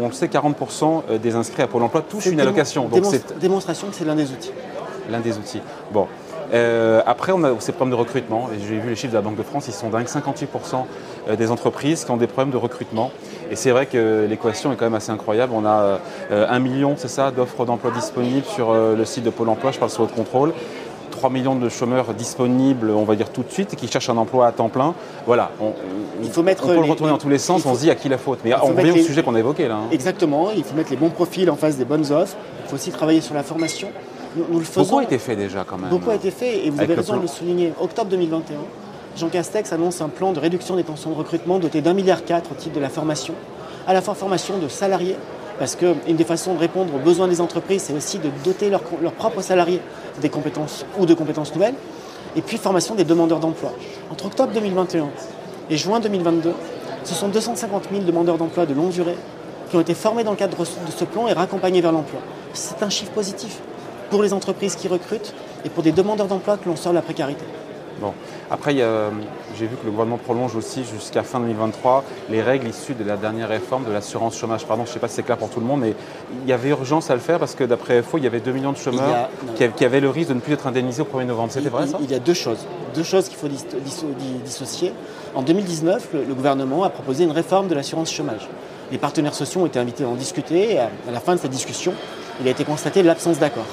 on 0.00 0.06
le 0.06 0.12
sait, 0.12 0.26
40% 0.26 1.02
euh, 1.08 1.18
des 1.18 1.34
inscrits 1.34 1.62
à 1.62 1.66
Pôle 1.66 1.82
emploi 1.82 2.02
touchent 2.02 2.26
une 2.26 2.40
allocation. 2.40 2.88
Donc 2.88 3.04
démonstration 3.40 3.88
que 3.88 3.94
c'est 3.94 4.04
l'un 4.04 4.14
des 4.14 4.30
outils. 4.30 4.52
L'un 5.10 5.20
des 5.20 5.38
outils. 5.38 5.62
Bon. 5.92 6.06
Euh, 6.52 7.00
après, 7.06 7.32
on 7.32 7.42
a 7.42 7.58
ces 7.58 7.72
problèmes 7.72 7.96
de 7.96 8.00
recrutement. 8.00 8.50
J'ai 8.68 8.78
vu 8.78 8.90
les 8.90 8.96
chiffres 8.96 9.12
de 9.12 9.16
la 9.16 9.22
Banque 9.22 9.36
de 9.36 9.42
France, 9.42 9.64
ils 9.66 9.72
sont 9.72 9.88
dingues. 9.88 10.06
58% 10.06 10.84
euh, 11.28 11.36
des 11.36 11.50
entreprises 11.50 12.04
qui 12.04 12.10
ont 12.10 12.18
des 12.18 12.26
problèmes 12.26 12.52
de 12.52 12.58
recrutement. 12.58 13.10
Et 13.50 13.56
c'est 13.56 13.70
vrai 13.70 13.86
que 13.86 14.26
l'équation 14.28 14.72
est 14.72 14.76
quand 14.76 14.84
même 14.84 14.94
assez 14.94 15.10
incroyable. 15.10 15.54
On 15.56 15.64
a 15.64 16.00
un 16.30 16.58
million, 16.58 16.94
c'est 16.98 17.08
ça, 17.08 17.30
d'offres 17.30 17.64
d'emploi 17.64 17.90
disponibles 17.92 18.46
sur 18.46 18.74
le 18.74 19.04
site 19.04 19.24
de 19.24 19.30
Pôle 19.30 19.48
emploi, 19.48 19.70
je 19.70 19.78
parle 19.78 19.90
sur 19.90 20.02
votre 20.02 20.14
contrôle. 20.14 20.52
3 21.24 21.32
millions 21.32 21.56
de 21.56 21.70
chômeurs 21.70 22.12
disponibles, 22.12 22.90
on 22.90 23.04
va 23.04 23.16
dire 23.16 23.30
tout 23.30 23.42
de 23.42 23.50
suite, 23.50 23.72
et 23.72 23.76
qui 23.76 23.88
cherchent 23.88 24.10
un 24.10 24.16
emploi 24.18 24.46
à 24.46 24.52
temps 24.52 24.68
plein. 24.68 24.92
Voilà, 25.24 25.52
on, 25.58 25.72
il 26.22 26.30
faut 26.30 26.42
mettre 26.42 26.66
peut 26.66 26.74
le 26.74 26.80
retourner 26.80 27.12
dans 27.12 27.18
tous 27.18 27.30
les 27.30 27.38
sens, 27.38 27.64
on 27.64 27.74
se 27.74 27.80
dit 27.80 27.90
à 27.90 27.94
qui 27.94 28.10
la 28.10 28.18
faute. 28.18 28.40
Mais 28.44 28.52
on 28.54 28.74
revient 28.74 28.90
au 28.90 29.02
sujet 29.02 29.22
qu'on 29.22 29.34
a 29.34 29.38
évoqué 29.38 29.66
là. 29.66 29.76
Hein. 29.76 29.88
Exactement, 29.90 30.50
il 30.50 30.62
faut 30.62 30.74
mettre 30.74 30.90
les 30.90 30.98
bons 30.98 31.08
profils 31.08 31.48
en 31.48 31.56
face 31.56 31.78
des 31.78 31.86
bonnes 31.86 32.12
offres. 32.12 32.36
Il 32.62 32.68
faut 32.68 32.74
aussi 32.74 32.90
travailler 32.90 33.22
sur 33.22 33.34
la 33.34 33.42
formation. 33.42 33.88
Nous, 34.36 34.58
le 34.58 34.66
faisons. 34.66 34.82
Beaucoup 34.82 34.98
a 34.98 35.04
été 35.04 35.16
fait 35.16 35.34
déjà 35.34 35.64
quand 35.66 35.78
même. 35.78 35.88
Beaucoup 35.88 36.10
a 36.10 36.16
été 36.16 36.30
fait 36.30 36.66
et 36.66 36.68
vous 36.68 36.82
avez 36.82 36.92
raison 36.92 37.16
de 37.16 37.22
le 37.22 37.26
souligner. 37.26 37.72
Octobre 37.80 38.10
2021, 38.10 38.56
Jean 39.16 39.28
Castex 39.30 39.72
annonce 39.72 40.02
un 40.02 40.10
plan 40.10 40.32
de 40.34 40.40
réduction 40.40 40.76
des 40.76 40.84
tensions 40.84 41.08
de 41.08 41.16
recrutement 41.16 41.58
doté 41.58 41.80
d'un 41.80 41.94
milliard 41.94 42.26
quatre 42.26 42.52
au 42.52 42.54
titre 42.54 42.74
de 42.74 42.80
la 42.80 42.90
formation, 42.90 43.32
à 43.86 43.94
la 43.94 44.02
fois 44.02 44.12
formation 44.12 44.58
de 44.58 44.68
salariés, 44.68 45.16
parce 45.58 45.74
qu'une 45.74 46.16
des 46.16 46.24
façons 46.24 46.52
de 46.52 46.58
répondre 46.58 46.94
aux 46.94 46.98
besoins 46.98 47.28
des 47.28 47.40
entreprises, 47.40 47.84
c'est 47.84 47.94
aussi 47.94 48.18
de 48.18 48.28
doter 48.44 48.68
leurs 48.68 49.12
propres 49.12 49.40
salariés 49.40 49.80
des 50.20 50.28
compétences 50.28 50.84
ou 50.98 51.06
de 51.06 51.14
compétences 51.14 51.54
nouvelles, 51.54 51.74
et 52.36 52.42
puis 52.42 52.56
formation 52.56 52.94
des 52.94 53.04
demandeurs 53.04 53.40
d'emploi. 53.40 53.72
Entre 54.10 54.26
octobre 54.26 54.52
2021 54.52 55.08
et 55.70 55.76
juin 55.76 56.00
2022, 56.00 56.52
ce 57.04 57.14
sont 57.14 57.28
250 57.28 57.88
000 57.90 58.04
demandeurs 58.04 58.38
d'emploi 58.38 58.66
de 58.66 58.74
longue 58.74 58.90
durée 58.90 59.16
qui 59.70 59.76
ont 59.76 59.80
été 59.80 59.94
formés 59.94 60.24
dans 60.24 60.30
le 60.32 60.36
cadre 60.36 60.58
de 60.58 60.92
ce 60.96 61.04
plan 61.04 61.28
et 61.28 61.32
raccompagnés 61.32 61.80
vers 61.80 61.92
l'emploi. 61.92 62.20
C'est 62.52 62.82
un 62.82 62.90
chiffre 62.90 63.12
positif 63.12 63.60
pour 64.10 64.22
les 64.22 64.32
entreprises 64.32 64.76
qui 64.76 64.88
recrutent 64.88 65.34
et 65.64 65.68
pour 65.68 65.82
des 65.82 65.92
demandeurs 65.92 66.26
d'emploi 66.26 66.56
que 66.56 66.68
l'on 66.68 66.76
sort 66.76 66.92
de 66.92 66.96
la 66.96 67.02
précarité. 67.02 67.44
Bon. 68.00 68.12
Après, 68.50 68.74
j'ai 68.74 69.66
vu 69.66 69.76
que 69.76 69.84
le 69.84 69.90
gouvernement 69.90 70.18
prolonge 70.18 70.54
aussi 70.56 70.84
jusqu'à 70.84 71.22
fin 71.22 71.40
2023 71.40 72.04
les 72.30 72.42
règles 72.42 72.68
issues 72.68 72.94
de 72.94 73.04
la 73.04 73.16
dernière 73.16 73.48
réforme 73.48 73.84
de 73.84 73.92
l'assurance 73.92 74.36
chômage. 74.36 74.66
Pardon, 74.66 74.84
je 74.84 74.90
ne 74.90 74.94
sais 74.94 75.00
pas 75.00 75.08
si 75.08 75.14
c'est 75.14 75.22
clair 75.22 75.36
pour 75.36 75.50
tout 75.50 75.60
le 75.60 75.66
monde, 75.66 75.80
mais 75.80 75.94
il 76.42 76.48
y 76.48 76.52
avait 76.52 76.70
urgence 76.70 77.10
à 77.10 77.14
le 77.14 77.20
faire 77.20 77.38
parce 77.38 77.54
que 77.54 77.64
d'après 77.64 78.02
FO, 78.02 78.18
il 78.18 78.24
y 78.24 78.26
avait 78.26 78.40
2 78.40 78.52
millions 78.52 78.72
de 78.72 78.76
chômeurs 78.76 79.28
qui, 79.56 79.84
avaient 79.84 80.00
le 80.00 80.10
risque 80.10 80.28
de 80.28 80.34
ne 80.34 80.40
plus 80.40 80.54
être 80.54 80.66
indemnisés 80.66 81.02
au 81.02 81.04
1er 81.04 81.26
novembre. 81.26 81.52
C'était 81.52 81.68
vrai 81.68 81.86
ça? 81.86 81.98
Il 82.00 82.10
y 82.10 82.14
a 82.14 82.18
deux 82.18 82.34
choses. 82.34 82.66
Deux 82.94 83.02
choses 83.02 83.28
qu'il 83.28 83.38
faut 83.38 83.48
dissocier. 84.44 84.92
En 85.34 85.42
2019, 85.42 86.08
le, 86.14 86.34
gouvernement 86.34 86.84
a 86.84 86.90
proposé 86.90 87.24
une 87.24 87.32
réforme 87.32 87.68
de 87.68 87.74
l'assurance 87.74 88.12
chômage. 88.12 88.48
Les 88.92 88.98
partenaires 88.98 89.34
sociaux 89.34 89.62
ont 89.62 89.66
été 89.66 89.78
invités 89.78 90.04
à 90.04 90.08
en 90.08 90.14
discuter 90.14 90.74
et 90.74 90.78
à, 90.78 90.90
la 91.12 91.20
fin 91.20 91.34
de 91.34 91.40
cette 91.40 91.50
discussion, 91.50 91.94
il 92.40 92.46
a 92.46 92.50
été 92.50 92.64
constaté 92.64 93.02
l'absence 93.02 93.38
d'accord. 93.38 93.66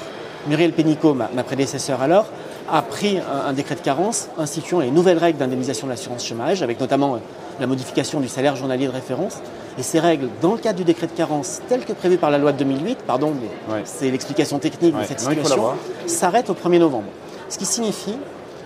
Muriel 0.48 0.72
Pénicaud, 0.72 1.14
ma 1.14 1.42
prédécesseur 1.44 2.02
alors, 2.02 2.26
a 2.70 2.82
pris 2.82 3.18
un, 3.18 3.52
décret 3.52 3.74
de 3.74 3.80
carence 3.80 4.28
instituant 4.38 4.80
les 4.80 4.90
nouvelles 4.90 5.18
règles 5.18 5.38
d'indemnisation 5.38 5.86
de 5.86 5.92
l'assurance 5.92 6.26
chômage, 6.26 6.62
avec 6.62 6.80
notamment 6.80 7.14
euh, 7.14 7.18
la 7.60 7.66
modification 7.66 8.20
du 8.20 8.28
salaire 8.28 8.56
journalier 8.56 8.86
de 8.86 8.92
référence. 8.92 9.38
Et 9.78 9.82
ces 9.82 10.00
règles, 10.00 10.28
dans 10.40 10.52
le 10.52 10.58
cadre 10.58 10.78
du 10.78 10.84
décret 10.84 11.06
de 11.06 11.12
carence 11.12 11.60
tel 11.68 11.84
que 11.84 11.92
prévu 11.92 12.18
par 12.18 12.30
la 12.30 12.38
loi 12.38 12.52
de 12.52 12.58
2008, 12.58 12.98
pardon, 13.06 13.32
mais 13.40 13.82
c'est 13.84 14.10
l'explication 14.10 14.58
technique 14.58 14.96
de 14.96 15.04
cette 15.04 15.20
situation, 15.20 15.64
s'arrêtent 16.06 16.50
au 16.50 16.54
1er 16.54 16.78
novembre. 16.78 17.08
Ce 17.48 17.56
qui 17.56 17.64
signifie 17.64 18.16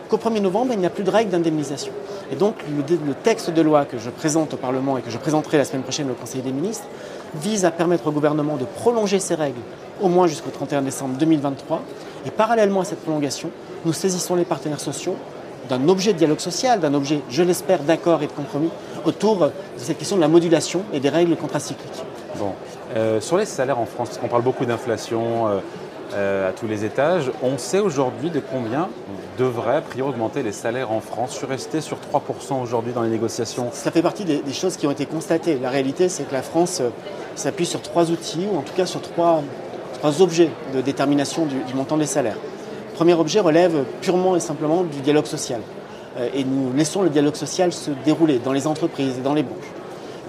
qu'au 0.08 0.16
1er 0.16 0.40
novembre, 0.40 0.72
il 0.72 0.80
n'y 0.80 0.86
a 0.86 0.90
plus 0.90 1.04
de 1.04 1.10
règles 1.10 1.30
d'indemnisation. 1.30 1.92
Et 2.32 2.36
donc, 2.36 2.56
le, 2.68 2.96
le, 3.06 3.14
texte 3.14 3.50
de 3.50 3.62
loi 3.62 3.84
que 3.84 3.98
je 3.98 4.10
présente 4.10 4.54
au 4.54 4.56
Parlement 4.56 4.98
et 4.98 5.02
que 5.02 5.10
je 5.10 5.18
présenterai 5.18 5.58
la 5.58 5.64
semaine 5.64 5.82
prochaine 5.82 6.10
au 6.10 6.14
Conseil 6.14 6.42
des 6.42 6.50
ministres 6.50 6.86
vise 7.36 7.64
à 7.64 7.70
permettre 7.70 8.08
au 8.08 8.12
gouvernement 8.12 8.56
de 8.56 8.64
prolonger 8.64 9.20
ces 9.20 9.34
règles 9.34 9.60
au 10.00 10.08
moins 10.08 10.26
jusqu'au 10.26 10.50
31 10.50 10.82
décembre 10.82 11.16
2023 11.18 11.82
Et 12.26 12.30
parallèlement 12.30 12.80
à 12.80 12.84
cette 12.84 13.00
prolongation, 13.00 13.50
nous 13.84 13.92
saisissons 13.92 14.34
les 14.34 14.44
partenaires 14.44 14.80
sociaux 14.80 15.16
d'un 15.68 15.88
objet 15.88 16.12
de 16.12 16.18
dialogue 16.18 16.40
social, 16.40 16.80
d'un 16.80 16.94
objet, 16.94 17.20
je 17.28 17.42
l'espère, 17.42 17.80
d'accord 17.80 18.22
et 18.22 18.26
de 18.26 18.32
compromis 18.32 18.70
autour 19.04 19.46
de 19.46 19.50
cette 19.76 19.98
question 19.98 20.16
de 20.16 20.20
la 20.20 20.28
modulation 20.28 20.82
et 20.92 21.00
des 21.00 21.08
règles 21.08 21.36
contracycliques. 21.36 22.04
Bon. 22.38 22.52
Euh, 22.94 23.20
sur 23.20 23.36
les 23.36 23.46
salaires 23.46 23.78
en 23.78 23.86
France, 23.86 24.08
parce 24.08 24.18
qu'on 24.18 24.28
parle 24.28 24.42
beaucoup 24.42 24.64
d'inflation 24.64 25.48
euh, 25.48 25.58
euh, 26.14 26.48
à 26.48 26.52
tous 26.52 26.66
les 26.66 26.84
étages, 26.84 27.30
on 27.42 27.58
sait 27.58 27.80
aujourd'hui 27.80 28.30
de 28.30 28.40
combien 28.40 28.88
devrait 29.38 29.76
a 29.76 29.80
priori 29.80 30.10
augmenter 30.10 30.42
les 30.42 30.52
salaires 30.52 30.92
en 30.92 31.00
France. 31.00 31.32
Je 31.32 31.38
suis 31.38 31.46
resté 31.46 31.80
sur 31.80 31.98
3% 31.98 32.62
aujourd'hui 32.62 32.92
dans 32.92 33.02
les 33.02 33.10
négociations. 33.10 33.70
Ça 33.72 33.90
fait 33.90 34.02
partie 34.02 34.24
des, 34.24 34.40
choses 34.52 34.76
qui 34.76 34.86
ont 34.86 34.92
été 34.92 35.04
constatées. 35.04 35.58
La 35.60 35.70
réalité, 35.70 36.08
c'est 36.08 36.24
que 36.24 36.32
la 36.32 36.42
France 36.42 36.80
s'appuie 37.34 37.66
sur 37.66 37.82
trois 37.82 38.10
outils, 38.10 38.46
ou 38.50 38.56
en 38.56 38.62
tout 38.62 38.72
cas 38.74 38.86
sur 38.86 39.02
trois, 39.02 39.42
trois 39.98 40.22
objets 40.22 40.50
de 40.74 40.80
détermination 40.80 41.46
du, 41.46 41.74
montant 41.74 41.96
des 41.96 42.06
salaires. 42.06 42.38
Le 42.90 42.94
premier 42.94 43.14
objet 43.14 43.40
relève 43.40 43.84
purement 44.00 44.36
et 44.36 44.40
simplement 44.40 44.82
du 44.82 45.00
dialogue 45.00 45.26
social. 45.26 45.60
Et 46.34 46.44
nous 46.44 46.72
laissons 46.74 47.02
le 47.02 47.10
dialogue 47.10 47.34
social 47.34 47.72
se 47.74 47.90
dérouler 48.04 48.38
dans 48.38 48.52
les 48.52 48.66
entreprises 48.66 49.18
et 49.18 49.20
dans 49.20 49.34
les 49.34 49.42
banques. 49.42 49.58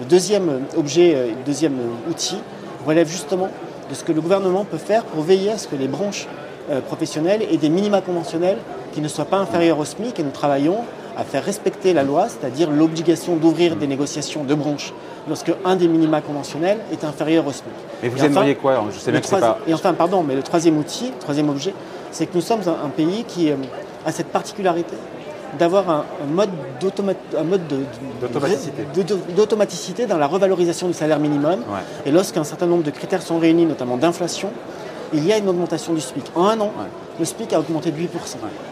Le 0.00 0.04
deuxième 0.04 0.60
objet, 0.76 1.28
le 1.28 1.44
deuxième 1.46 1.78
outil 2.10 2.36
relève 2.86 3.08
justement 3.08 3.48
de 3.88 3.94
ce 3.94 4.04
que 4.04 4.12
le 4.12 4.20
gouvernement 4.20 4.64
peut 4.64 4.78
faire 4.78 5.04
pour 5.04 5.22
veiller 5.22 5.52
à 5.52 5.58
ce 5.58 5.66
que 5.66 5.76
les 5.76 5.88
branches 5.88 6.26
euh, 6.70 6.80
professionnelles 6.80 7.42
aient 7.50 7.56
des 7.56 7.70
minima 7.70 8.00
conventionnels 8.00 8.58
qui 8.92 9.00
ne 9.00 9.08
soient 9.08 9.24
pas 9.24 9.38
inférieurs 9.38 9.78
au 9.78 9.84
SMIC 9.84 10.18
et 10.18 10.22
nous 10.22 10.30
travaillons 10.30 10.78
à 11.18 11.24
faire 11.24 11.44
respecter 11.44 11.92
la 11.92 12.04
loi, 12.04 12.28
c'est-à-dire 12.28 12.70
l'obligation 12.70 13.34
d'ouvrir 13.36 13.74
des 13.74 13.88
négociations 13.88 14.44
de 14.44 14.54
branches 14.54 14.94
lorsque 15.28 15.52
un 15.64 15.74
des 15.74 15.88
minima 15.88 16.20
conventionnels 16.20 16.78
est 16.92 17.02
inférieur 17.04 17.44
au 17.46 17.50
SMIC. 17.50 17.72
Mais 18.02 18.08
vous 18.08 18.24
aimeriez 18.24 18.54
quoi? 18.54 18.84
Je 18.92 18.98
sais 18.98 19.10
même 19.10 19.20
pas... 19.22 19.58
Et 19.66 19.74
enfin, 19.74 19.92
pardon, 19.94 20.22
mais 20.22 20.36
le 20.36 20.42
troisième 20.44 20.78
outil, 20.78 21.06
le 21.06 21.18
troisième 21.18 21.48
objet, 21.50 21.74
c'est 22.12 22.26
que 22.26 22.36
nous 22.36 22.40
sommes 22.40 22.60
un, 22.68 22.88
pays 22.88 23.24
qui 23.26 23.50
euh, 23.50 23.56
a 24.06 24.12
cette 24.12 24.28
particularité 24.28 24.94
d'avoir 25.58 25.90
un, 25.90 26.04
mode 26.30 26.50
d'automaticité 29.36 30.06
dans 30.06 30.18
la 30.18 30.26
revalorisation 30.28 30.86
du 30.86 30.94
salaire 30.94 31.18
minimum. 31.18 31.62
Et 32.06 32.12
lorsqu'un 32.12 32.44
certain 32.44 32.66
nombre 32.66 32.84
de 32.84 32.90
critères 32.90 33.22
sont 33.22 33.38
réunis, 33.38 33.66
notamment 33.66 33.96
d'inflation, 33.96 34.50
il 35.12 35.26
y 35.26 35.32
a 35.32 35.38
une 35.38 35.48
augmentation 35.48 35.94
du 35.94 36.00
SPIC. 36.00 36.24
En 36.34 36.46
un 36.46 36.60
an, 36.60 36.72
le 37.18 37.24
SPIC 37.24 37.52
a 37.52 37.60
augmenté 37.60 37.90
de 37.90 37.96
8%. 37.96 38.06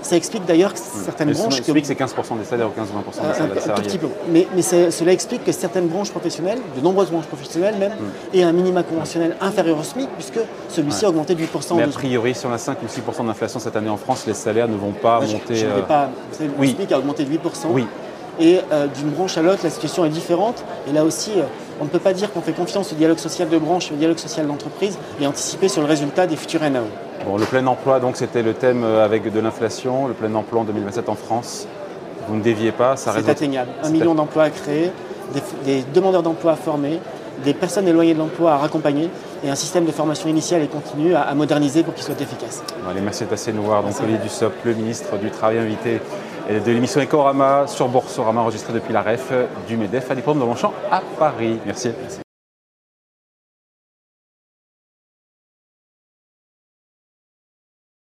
Ça 0.02 0.16
explique 0.16 0.44
d'ailleurs 0.44 0.72
que 0.72 0.78
certaines 0.78 1.32
branches... 1.32 1.58
Le 1.58 1.64
SPIC, 1.64 1.86
c'est 1.86 1.98
15% 1.98 2.38
des 2.38 2.44
salaires 2.44 2.68
ou 2.68 2.80
15-20% 2.80 3.54
des 3.54 3.60
salaires. 3.60 3.70
Un, 3.70 3.74
tout 3.74 3.82
petit 3.82 3.98
peu. 3.98 4.08
Mais, 4.28 4.46
cela 4.62 5.12
explique 5.12 5.44
que 5.44 5.52
certaines 5.52 5.88
branches 5.88 6.10
professionnelles, 6.10 6.58
de 6.76 6.80
nombreuses 6.80 7.10
branches 7.10 7.26
professionnelles 7.26 7.76
même, 7.78 7.92
aient 8.32 8.42
un 8.42 8.52
minima 8.52 8.82
conventionnel 8.82 9.36
inférieur 9.40 9.78
au 9.78 9.82
SMIC, 9.82 10.08
puisque 10.14 10.38
celui-ci 10.68 11.04
a 11.04 11.08
augmenté 11.08 11.34
de 11.34 11.42
8%. 11.42 11.76
Mais 11.76 11.82
a 11.82 11.88
priori, 11.88 12.34
si 12.34 12.46
on 12.46 12.52
a 12.52 12.58
5 12.58 12.78
ou 12.82 12.86
6% 12.86 13.26
d'inflation 13.26 13.58
cette 13.58 13.76
année 13.76 13.90
en 13.90 13.96
France, 13.96 14.24
les 14.26 14.34
salaires 14.34 14.68
ne 14.68 14.76
vont 14.76 14.92
pas 14.92 15.20
monter... 15.20 15.56
Je, 15.56 15.66
pas, 15.86 16.10
le 16.40 16.66
SPIC 16.66 16.92
a 16.92 16.98
augmenté 16.98 17.24
de 17.24 17.34
8%. 17.34 17.38
Oui. 17.70 17.86
Et 18.38 18.60
euh, 18.70 18.86
d'une 18.86 19.10
branche 19.10 19.38
à 19.38 19.42
l'autre, 19.42 19.60
la 19.64 19.70
situation 19.70 20.04
est 20.04 20.10
différente. 20.10 20.62
Et 20.88 20.92
là 20.92 21.04
aussi, 21.04 21.32
euh, 21.36 21.44
on 21.80 21.84
ne 21.84 21.88
peut 21.88 21.98
pas 21.98 22.12
dire 22.12 22.32
qu'on 22.32 22.42
fait 22.42 22.52
confiance 22.52 22.92
au 22.92 22.96
dialogue 22.96 23.18
social 23.18 23.48
de 23.48 23.58
branche, 23.58 23.90
au 23.92 23.96
dialogue 23.96 24.18
social 24.18 24.46
d'entreprise 24.46 24.98
et 25.20 25.26
anticiper 25.26 25.68
sur 25.68 25.80
le 25.80 25.88
résultat 25.88 26.26
des 26.26 26.36
futurs 26.36 26.60
NAO. 26.68 26.84
Bon, 27.26 27.36
le 27.38 27.44
plein 27.44 27.66
emploi, 27.66 27.98
donc 27.98 28.16
c'était 28.16 28.42
le 28.44 28.54
thème 28.54 28.84
euh, 28.84 29.04
avec 29.04 29.32
de 29.32 29.40
l'inflation, 29.40 30.06
le 30.06 30.14
plein 30.14 30.32
emploi 30.36 30.60
en 30.60 30.64
2027 30.64 31.08
en 31.08 31.16
France. 31.16 31.66
Vous 32.28 32.36
ne 32.36 32.40
déviez 32.40 32.70
pas, 32.70 32.96
ça 32.96 33.12
C'est 33.16 33.28
atteignable. 33.28 33.70
Un 33.82 33.90
million 33.90 34.14
d'emplois 34.14 34.44
à 34.44 34.50
créer, 34.50 34.92
des, 35.64 35.82
demandeurs 35.92 36.22
d'emploi 36.22 36.52
à 36.52 36.56
former, 36.56 37.00
des 37.44 37.52
personnes 37.52 37.88
éloignées 37.88 38.14
de 38.14 38.20
l'emploi 38.20 38.52
à 38.52 38.58
raccompagner 38.58 39.10
et 39.44 39.50
un 39.50 39.56
système 39.56 39.84
de 39.84 39.90
formation 39.90 40.28
initiale 40.28 40.62
et 40.62 40.68
continue 40.68 41.16
à, 41.16 41.34
moderniser 41.34 41.82
pour 41.82 41.94
qu'il 41.94 42.04
soit 42.04 42.20
efficace. 42.20 42.62
allez, 42.88 43.00
merci 43.00 43.24
de 43.24 43.28
passer 43.28 43.52
nous 43.52 43.62
voir. 43.62 43.82
Donc, 43.82 43.92
Olivier 44.00 44.18
Dussopt, 44.18 44.64
le 44.64 44.74
ministre 44.74 45.18
du 45.18 45.30
Travail 45.30 45.58
invité 45.58 46.00
de 46.48 46.70
l'émission 46.70 47.00
Ecorama 47.00 47.66
sur 47.66 47.88
Boursorama 47.88 48.40
enregistrée 48.40 48.72
depuis 48.72 48.92
la 48.92 49.02
REF 49.02 49.32
du 49.66 49.76
MEDEF 49.76 50.08
à 50.12 50.14
diplôme 50.14 50.38
de 50.38 50.44
Longchamp 50.44 50.72
à 50.92 51.02
Paris. 51.18 51.58
Merci. 51.66 51.90